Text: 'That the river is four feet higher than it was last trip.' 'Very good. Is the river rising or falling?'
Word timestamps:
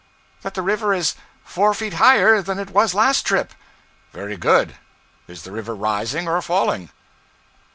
'That 0.41 0.55
the 0.55 0.63
river 0.63 0.95
is 0.95 1.13
four 1.43 1.75
feet 1.75 1.93
higher 1.93 2.41
than 2.41 2.57
it 2.57 2.71
was 2.71 2.95
last 2.95 3.21
trip.' 3.23 3.53
'Very 4.13 4.35
good. 4.35 4.75
Is 5.27 5.43
the 5.43 5.51
river 5.51 5.75
rising 5.75 6.27
or 6.27 6.41
falling?' 6.41 6.89